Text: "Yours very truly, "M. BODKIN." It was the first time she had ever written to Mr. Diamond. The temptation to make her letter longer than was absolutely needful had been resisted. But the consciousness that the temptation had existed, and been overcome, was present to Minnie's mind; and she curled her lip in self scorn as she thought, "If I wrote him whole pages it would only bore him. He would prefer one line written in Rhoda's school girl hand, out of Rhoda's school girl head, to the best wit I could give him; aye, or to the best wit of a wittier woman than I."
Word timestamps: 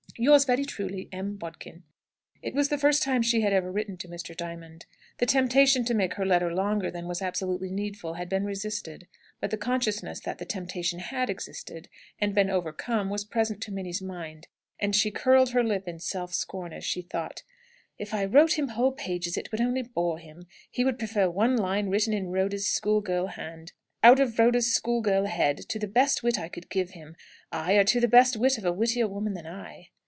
"Yours 0.17 0.45
very 0.45 0.65
truly, 0.65 1.09
"M. 1.11 1.35
BODKIN." 1.37 1.81
It 2.43 2.53
was 2.53 2.69
the 2.69 2.77
first 2.77 3.01
time 3.01 3.23
she 3.23 3.41
had 3.41 3.53
ever 3.53 3.71
written 3.71 3.97
to 3.97 4.07
Mr. 4.07 4.35
Diamond. 4.37 4.85
The 5.17 5.25
temptation 5.25 5.83
to 5.85 5.95
make 5.95 6.13
her 6.15 6.25
letter 6.25 6.53
longer 6.53 6.91
than 6.91 7.07
was 7.07 7.23
absolutely 7.23 7.71
needful 7.71 8.15
had 8.15 8.29
been 8.29 8.43
resisted. 8.45 9.07
But 9.39 9.49
the 9.49 9.57
consciousness 9.57 10.19
that 10.19 10.37
the 10.37 10.45
temptation 10.45 10.99
had 10.99 11.29
existed, 11.31 11.87
and 12.19 12.35
been 12.35 12.51
overcome, 12.51 13.09
was 13.09 13.25
present 13.25 13.61
to 13.63 13.71
Minnie's 13.71 14.01
mind; 14.01 14.47
and 14.79 14.95
she 14.95 15.09
curled 15.09 15.51
her 15.51 15.63
lip 15.63 15.87
in 15.87 15.97
self 15.97 16.35
scorn 16.35 16.71
as 16.71 16.83
she 16.83 17.01
thought, 17.01 17.41
"If 17.97 18.13
I 18.13 18.25
wrote 18.25 18.59
him 18.59 18.67
whole 18.67 18.91
pages 18.91 19.37
it 19.37 19.49
would 19.51 19.61
only 19.61 19.81
bore 19.81 20.19
him. 20.19 20.43
He 20.69 20.83
would 20.85 20.99
prefer 20.99 21.31
one 21.31 21.55
line 21.55 21.87
written 21.87 22.13
in 22.13 22.27
Rhoda's 22.29 22.67
school 22.67 23.01
girl 23.01 23.27
hand, 23.27 23.71
out 24.03 24.19
of 24.19 24.37
Rhoda's 24.37 24.71
school 24.75 25.01
girl 25.01 25.25
head, 25.25 25.57
to 25.69 25.79
the 25.79 25.87
best 25.87 26.21
wit 26.21 26.37
I 26.37 26.49
could 26.49 26.69
give 26.69 26.91
him; 26.91 27.15
aye, 27.51 27.73
or 27.75 27.85
to 27.85 27.99
the 27.99 28.07
best 28.07 28.35
wit 28.37 28.59
of 28.59 28.65
a 28.65 28.73
wittier 28.73 29.07
woman 29.07 29.33
than 29.33 29.47
I." 29.47 29.87